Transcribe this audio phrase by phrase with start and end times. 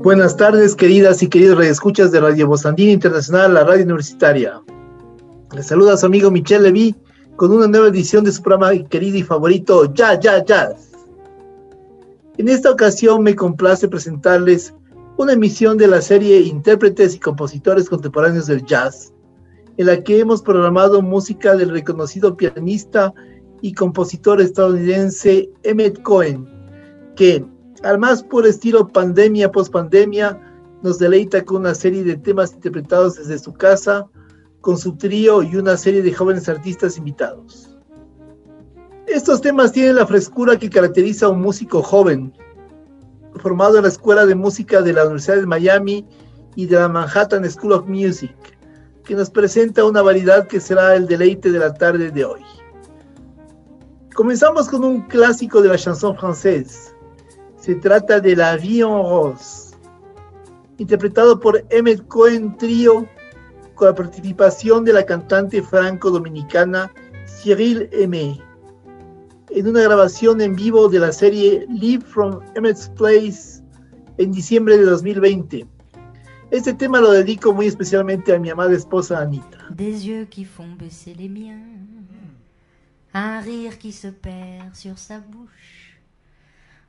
[0.00, 4.62] Buenas tardes, queridas y queridos radioescuchas de Radio Bozandina Internacional, la radio universitaria.
[5.52, 6.94] Les saluda su amigo Michel Levy
[7.34, 10.92] con una nueva edición de su programa querido y favorito, Ya, Ya, Jazz.
[12.36, 14.72] En esta ocasión me complace presentarles
[15.16, 19.12] una emisión de la serie Intérpretes y Compositores Contemporáneos del Jazz,
[19.78, 23.12] en la que hemos programado música del reconocido pianista
[23.62, 26.48] y compositor estadounidense Emmett Cohen,
[27.16, 27.44] que
[27.82, 30.40] al más puro estilo pandemia post-pandemia,
[30.82, 34.06] nos deleita con una serie de temas interpretados desde su casa,
[34.60, 37.76] con su trío y una serie de jóvenes artistas invitados.
[39.06, 42.32] Estos temas tienen la frescura que caracteriza a un músico joven,
[43.36, 46.06] formado en la Escuela de Música de la Universidad de Miami
[46.56, 48.34] y de la Manhattan School of Music,
[49.04, 52.42] que nos presenta una variedad que será el deleite de la tarde de hoy.
[54.14, 56.92] Comenzamos con un clásico de la chanson française,
[57.60, 59.76] se trata de La Vie en Rose,
[60.78, 63.06] interpretado por Emmett Cohen Trio
[63.74, 66.90] con la participación de la cantante franco-dominicana
[67.26, 68.40] Cyril Aimé,
[69.50, 73.62] en una grabación en vivo de la serie Live from Emmett's Place
[74.18, 75.66] en diciembre de 2020.
[76.50, 79.58] Este tema lo dedico muy especialmente a mi amada esposa Anita.
[79.70, 81.60] Des yeux qui font baisser les miens,
[83.12, 85.77] un rire qui se perd sur sa bouche.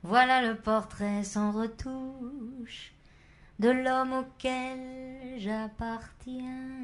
[0.04, 2.94] Voilà le portrait sans retouche
[3.60, 6.80] de l'homme auquel j'appartiens.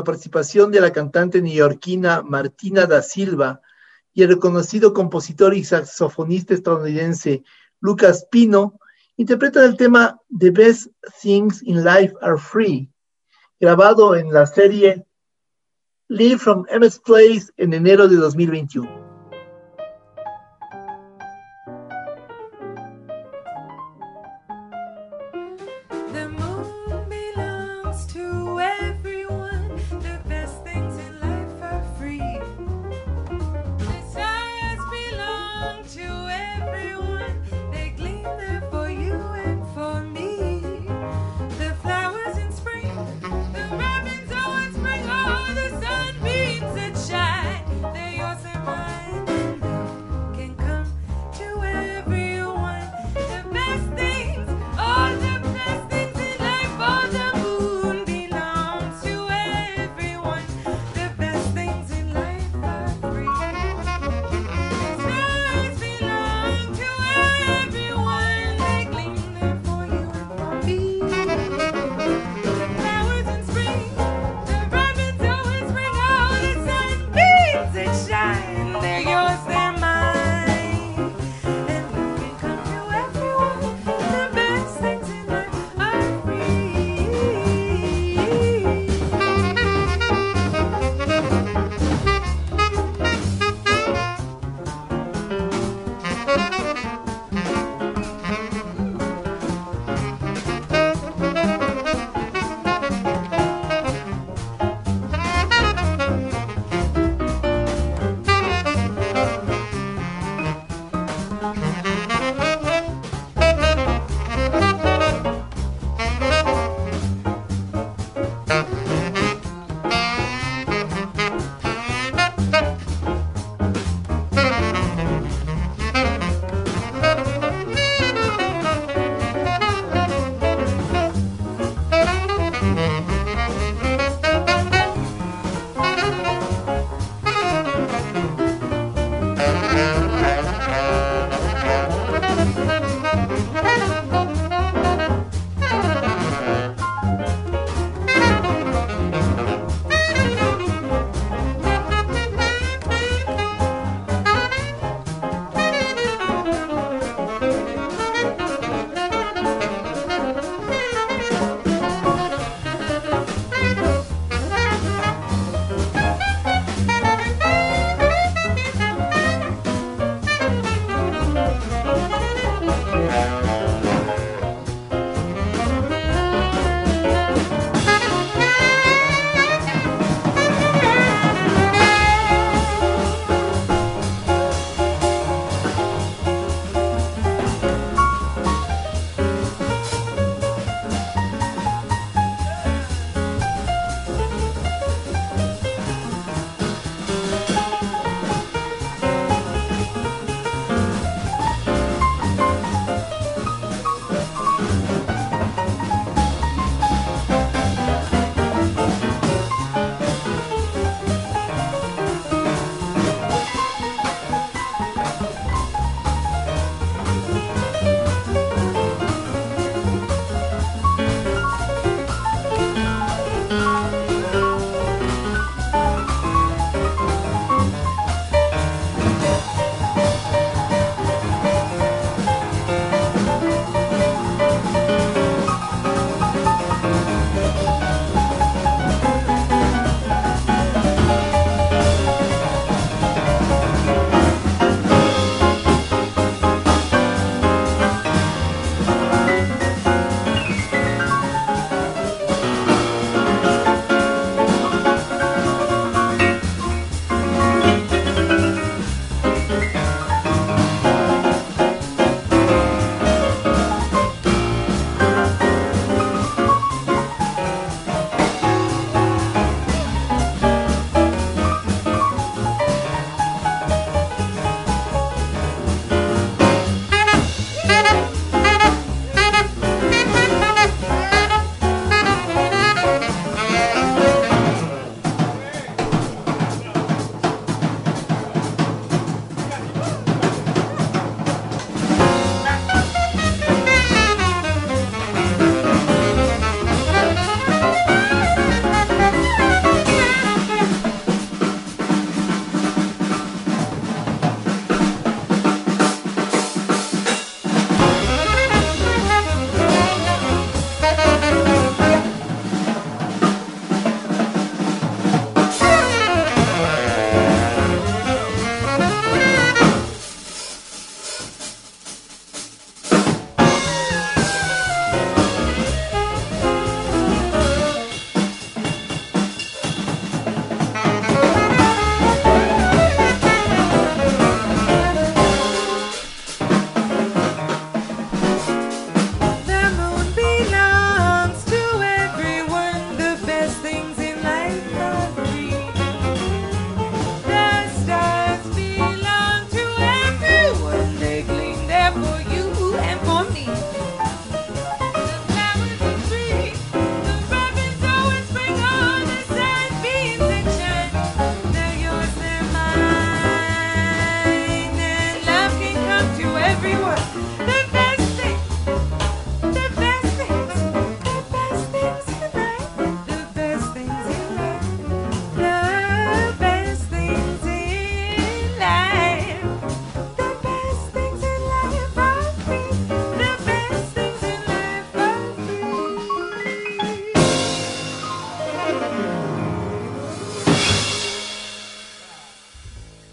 [0.00, 3.60] La participación de la cantante neoyorquina Martina da Silva
[4.14, 7.44] y el reconocido compositor y saxofonista estadounidense
[7.80, 8.80] Lucas Pino,
[9.16, 10.86] interpretan el tema The Best
[11.20, 12.90] Things in Life Are Free,
[13.60, 15.04] grabado en la serie
[16.08, 18.99] Live from MS Place en enero de 2021.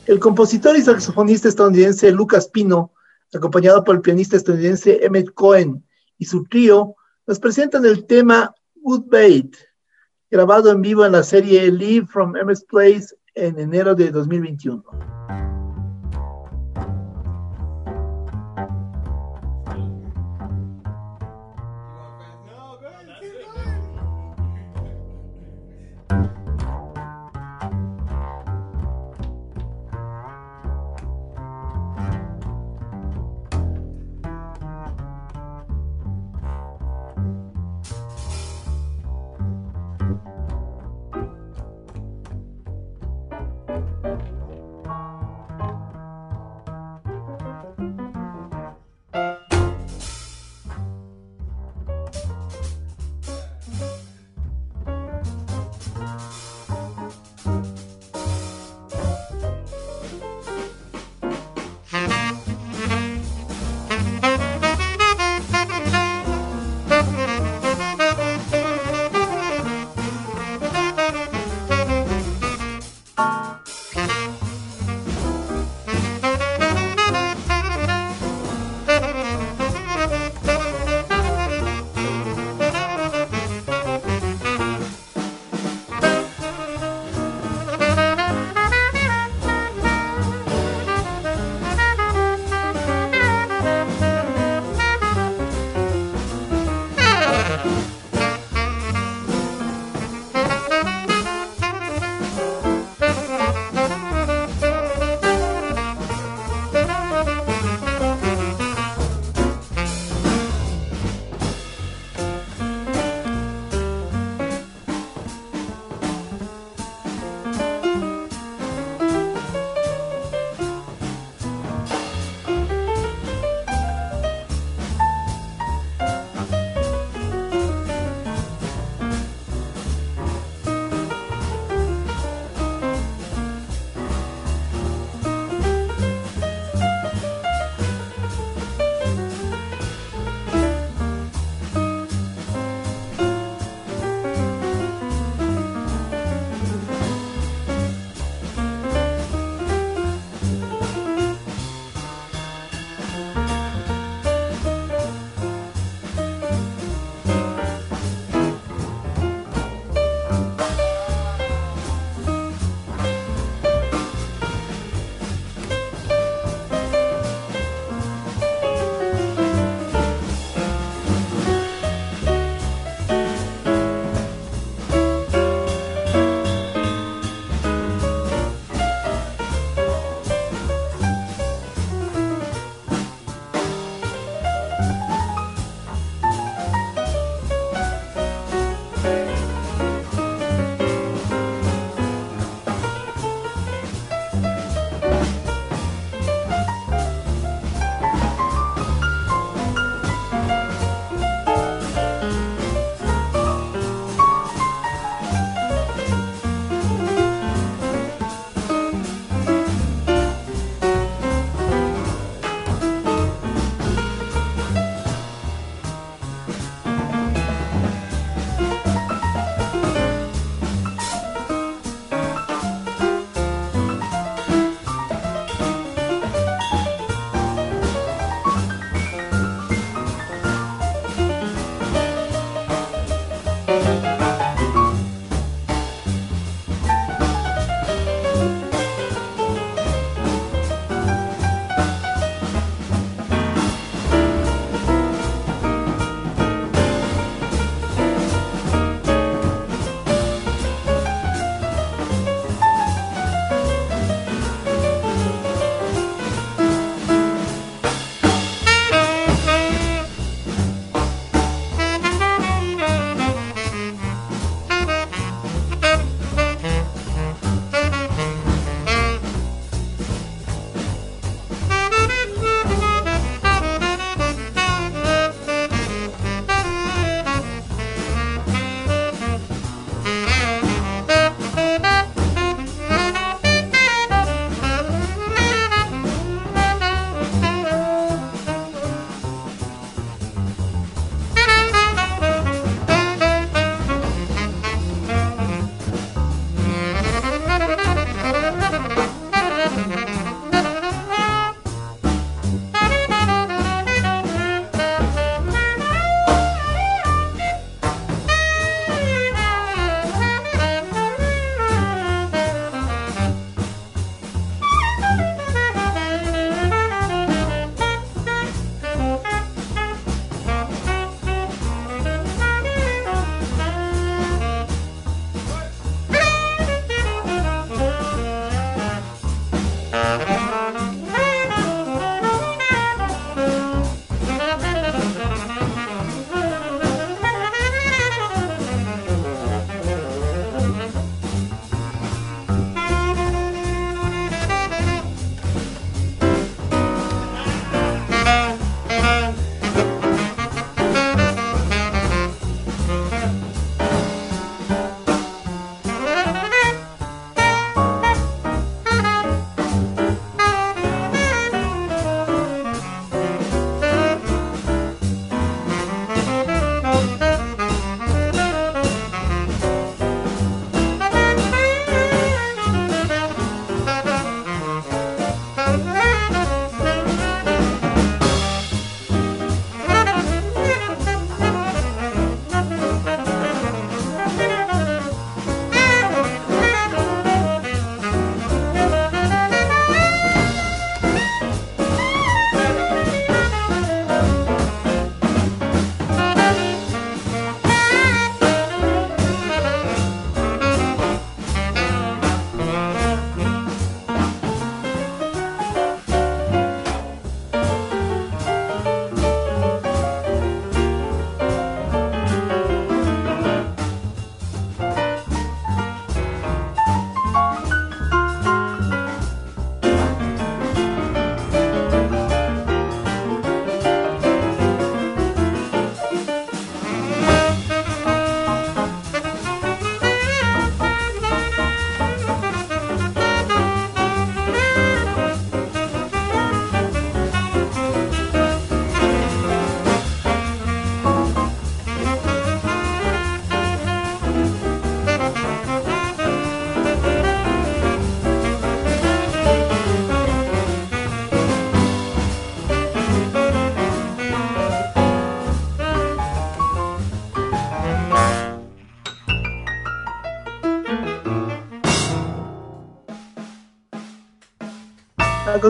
[0.08, 2.94] El compositor y saxofonista estadounidense Lucas Pino,
[3.34, 5.86] acompañado por el pianista estadounidense Emmett Cohen
[6.18, 6.96] y su trío,
[7.28, 9.54] nos presentan el tema Woodbait,
[10.32, 14.82] grabado en vivo en la serie Live from Emmett's Place en enero de 2021.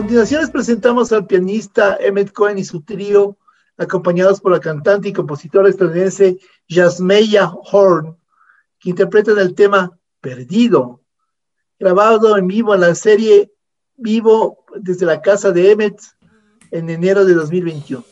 [0.02, 3.36] Continuación les presentamos al pianista Emmett Cohen y su trío,
[3.76, 8.16] acompañados por la cantante y compositora estadounidense Jasmeya Horn,
[8.78, 11.00] que interpretan el tema Perdido,
[11.80, 13.52] grabado en vivo en la serie
[13.96, 16.00] Vivo desde la casa de Emmett
[16.70, 18.04] en enero de 2021.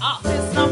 [0.00, 0.65] up.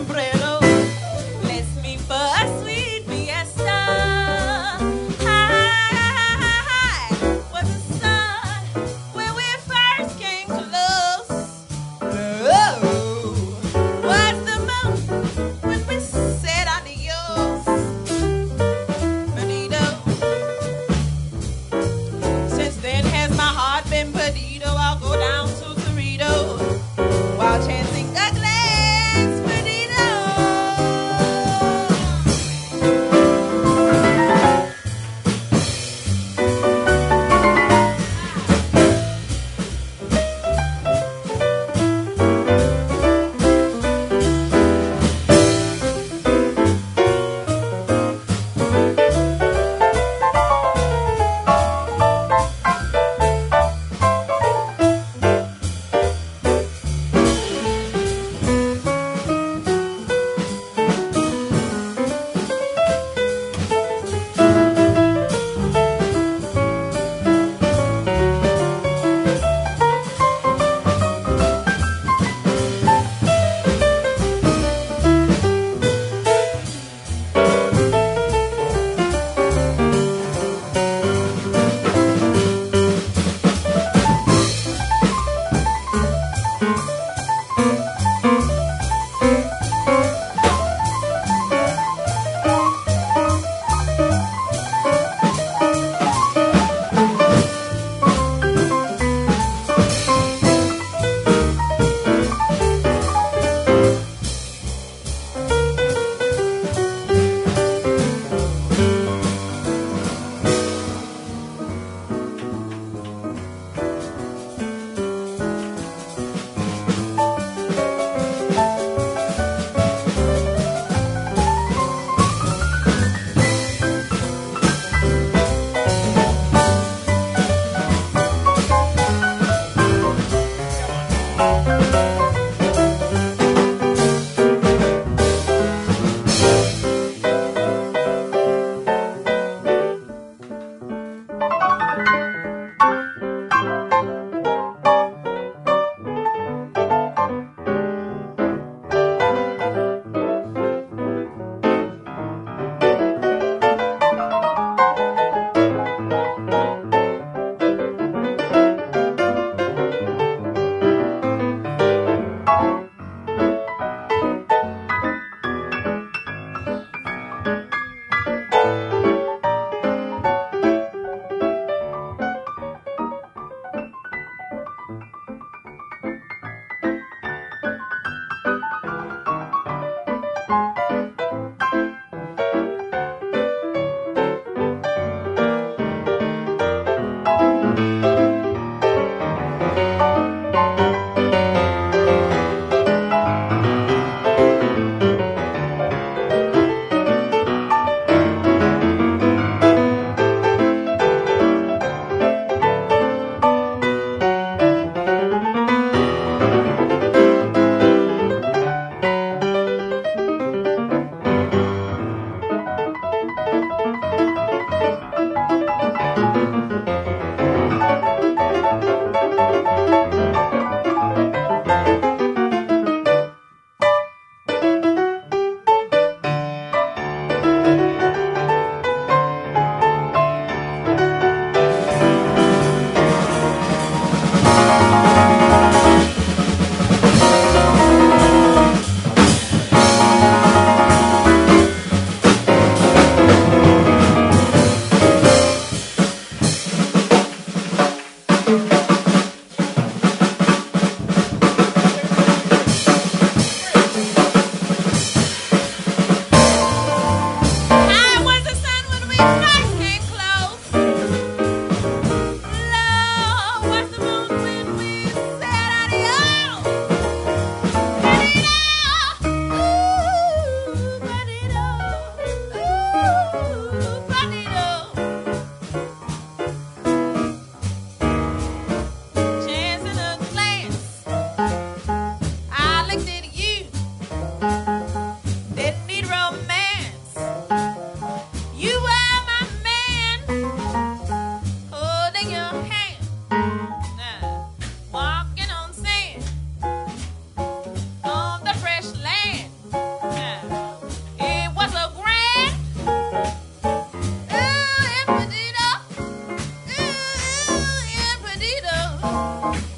[309.04, 309.73] Thank you.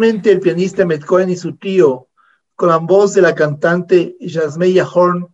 [0.00, 2.06] El pianista Met Cohen y su tío,
[2.54, 5.26] con la voz de la cantante Jasmeya Horn,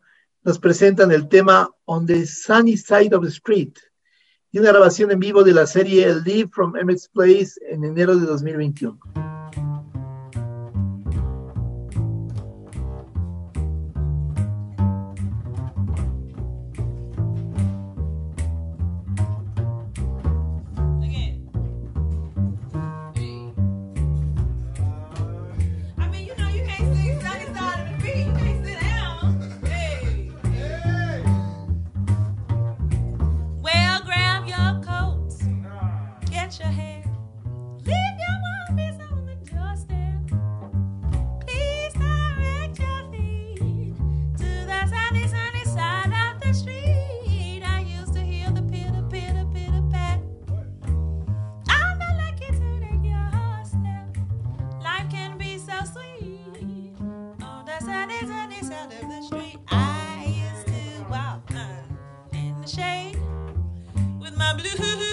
[0.42, 3.74] nos presentan el tema On the Sunny Side of the Street
[4.53, 8.24] y una grabación en vivo de la serie Live from Emmett's Place en enero de
[8.24, 9.34] 2021.
[64.57, 65.04] blue.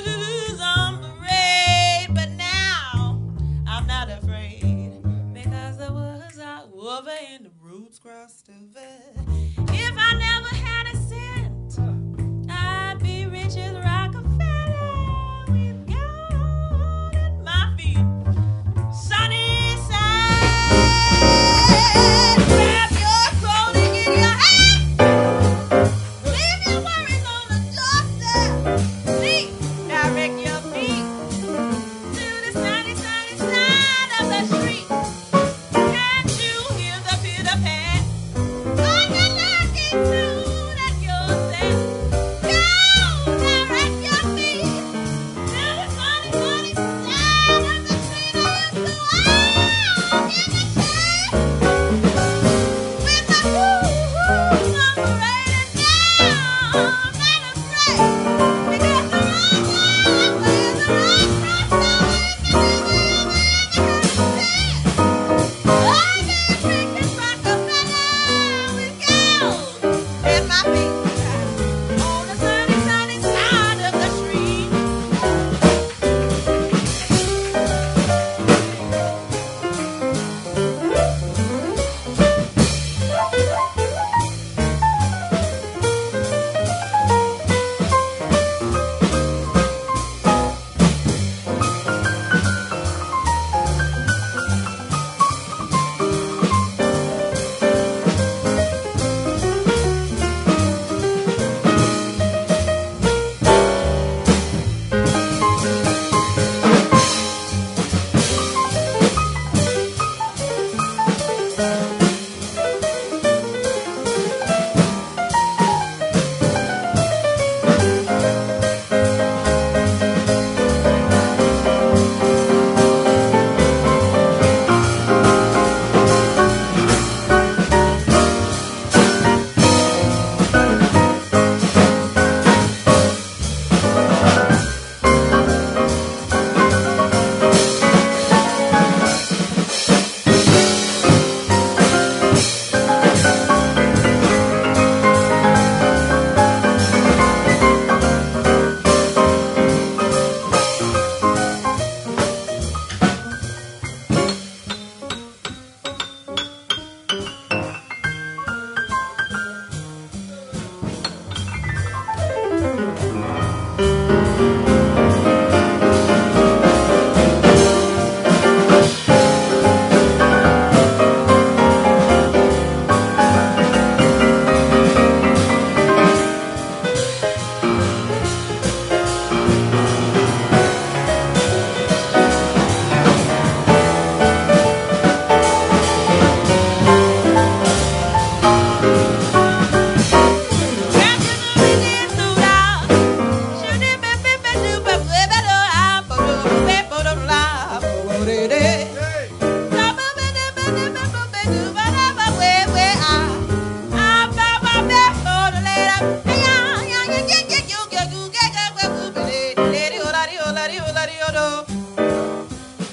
[210.62, 211.66] Berio, Dario, Dario,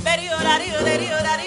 [0.02, 1.37] Dario, Dario, Dario, Dario,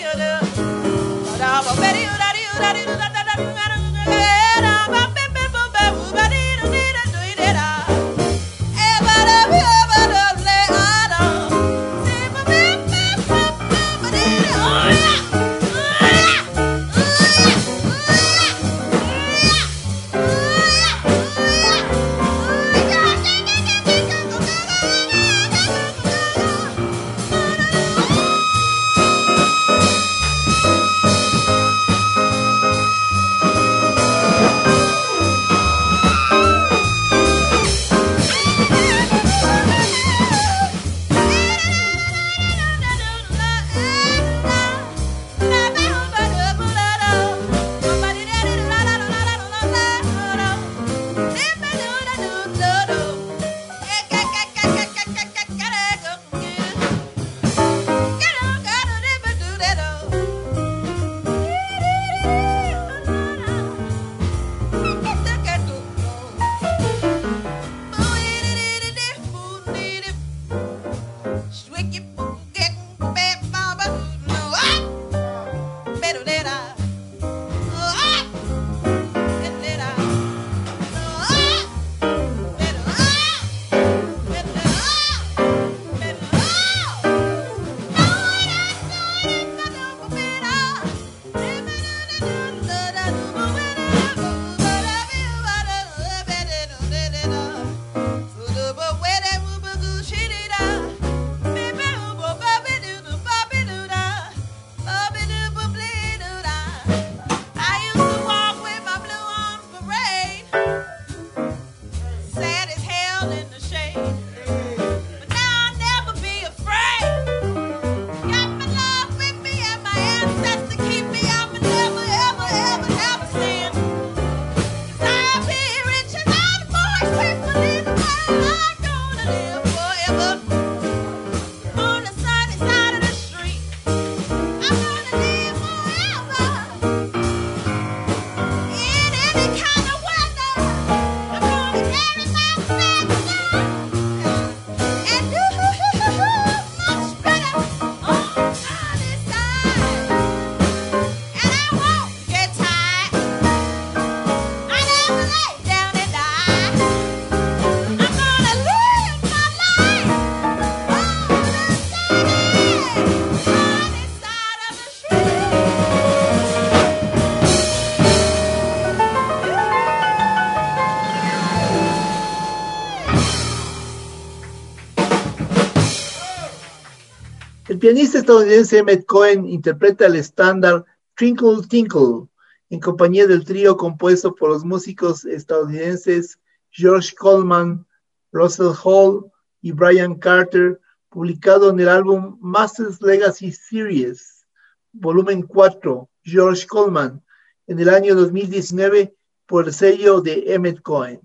[177.81, 182.27] pianista estadounidense Emmett Cohen interpreta el estándar Twinkle Tinkle
[182.69, 187.83] en compañía del trío compuesto por los músicos estadounidenses George Coleman,
[188.31, 189.31] Russell Hall
[189.63, 190.79] y Brian Carter,
[191.09, 194.45] publicado en el álbum Masters Legacy Series,
[194.91, 197.23] volumen 4, George Coleman,
[197.65, 199.15] en el año 2019
[199.47, 201.19] por el sello de Emmett Cohen.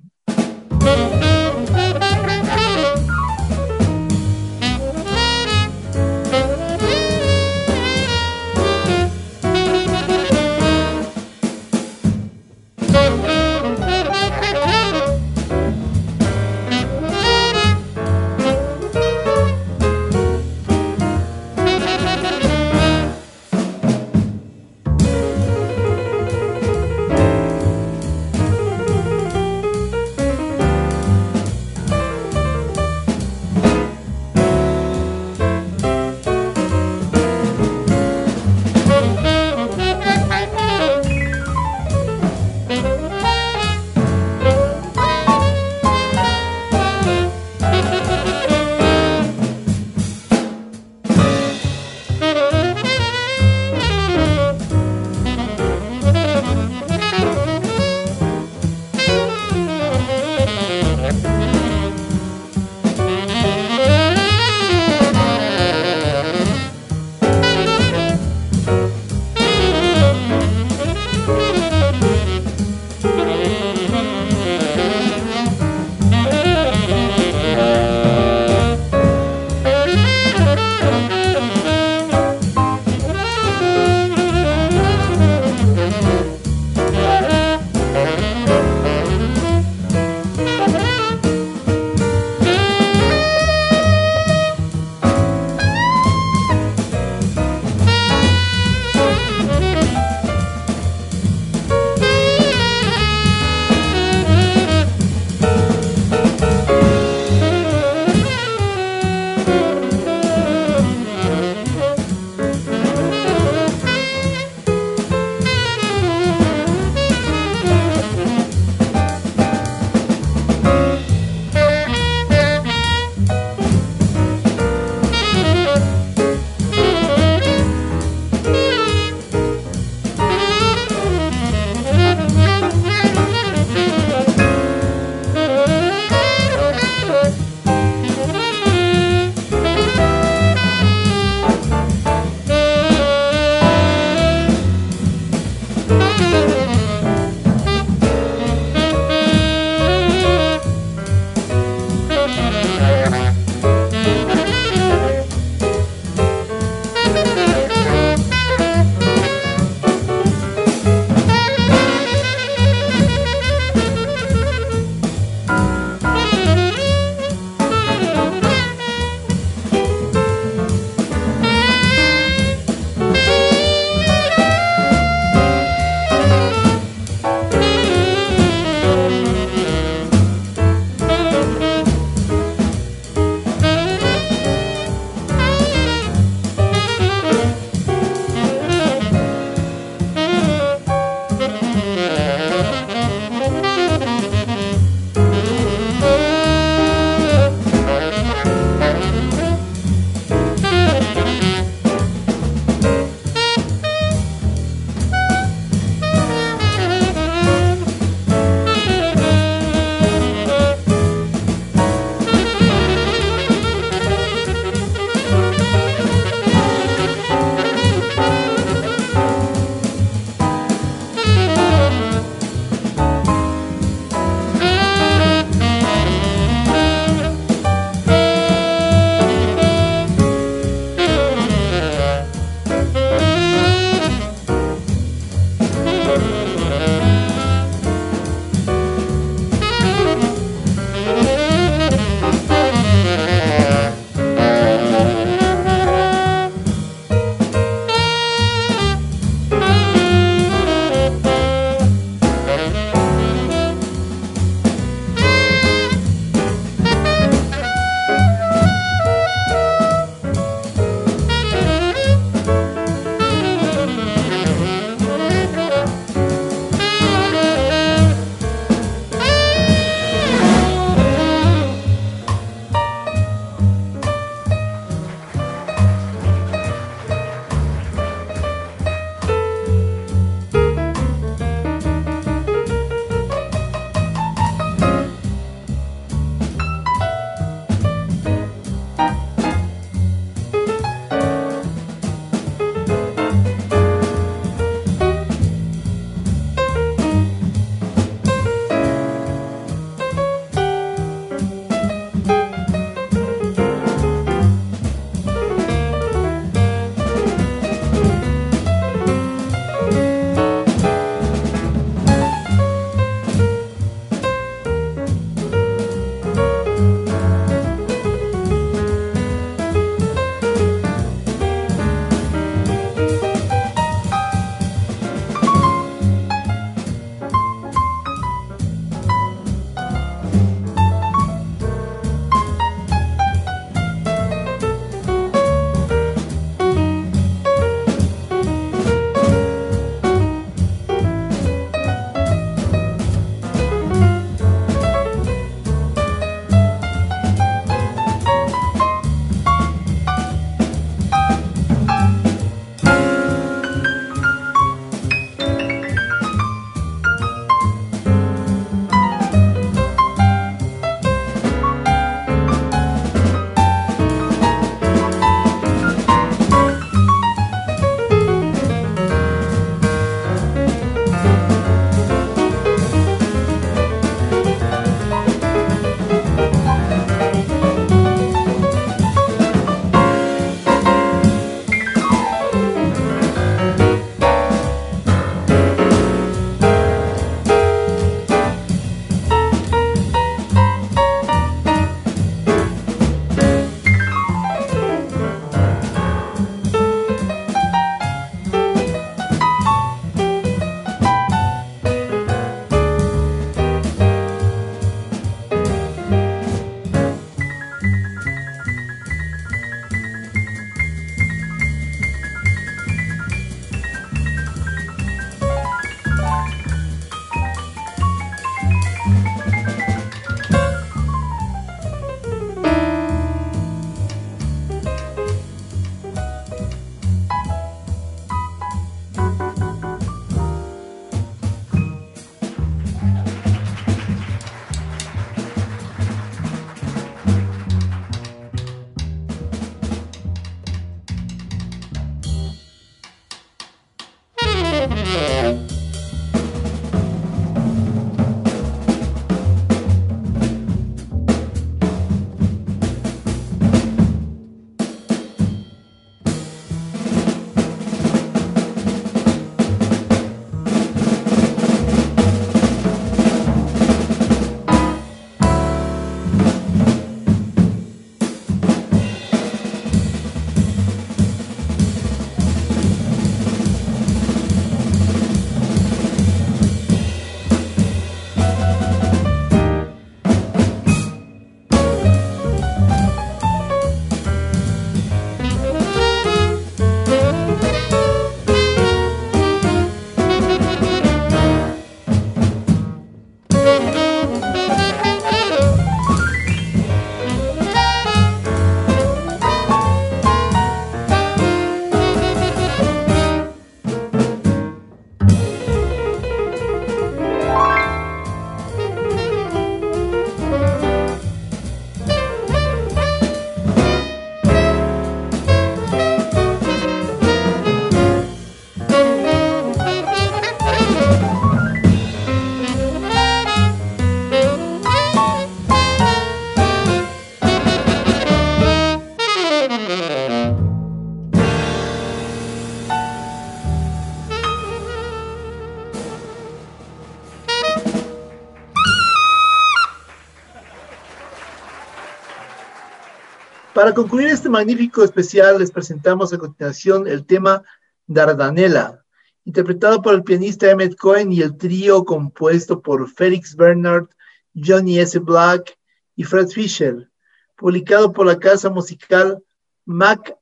[543.77, 547.63] Para concluir este magnífico especial, les presentamos a continuación el tema
[548.07, 549.05] Dardanella,
[549.45, 554.07] interpretado por el pianista Emmett Cohen y el trío compuesto por Felix Bernard,
[554.55, 555.19] Johnny S.
[555.19, 555.79] Black
[556.15, 557.11] y Fred Fisher,
[557.55, 559.45] publicado por la casa musical
[559.85, 560.35] Mac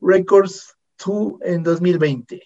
[0.00, 2.42] Records 2 en 2020.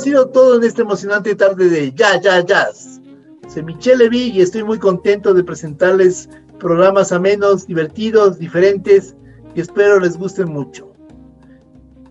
[0.00, 3.02] Ha sido todo en esta emocionante tarde de Ya, Ya, Jazz.
[3.52, 6.26] Soy Michelle Levy y estoy muy contento de presentarles
[6.58, 9.14] programas amenos, divertidos, diferentes
[9.54, 10.90] y espero les gusten mucho.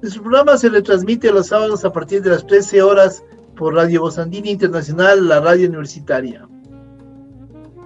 [0.03, 3.23] Nuestro programa se retransmite los sábados a partir de las 13 horas
[3.55, 6.47] por Radio Bosandini Internacional, la radio universitaria.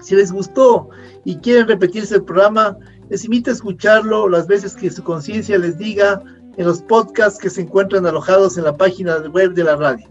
[0.02, 0.90] Si les gustó
[1.24, 2.78] y quieren repetirse el programa,
[3.10, 6.22] les invito a escucharlo las veces que su conciencia les diga
[6.58, 10.08] en los podcasts que se encuentran alojados en la página web de la radio.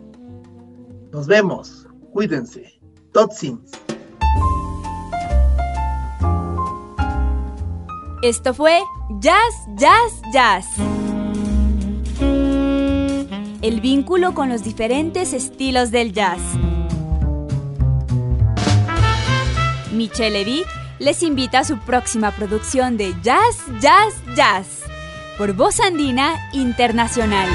[1.12, 1.86] Nos vemos.
[2.12, 2.80] Cuídense.
[3.12, 3.70] Totsins.
[8.22, 8.80] Esto fue
[9.20, 10.66] Jazz, Jazz, Jazz.
[13.62, 16.40] El vínculo con los diferentes estilos del jazz.
[19.92, 20.64] Michelle Levy
[20.98, 24.81] les invita a su próxima producción de Jazz, Jazz, Jazz
[25.42, 27.48] por Voz Andina Internacional.